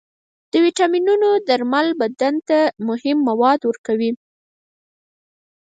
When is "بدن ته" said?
2.01-2.59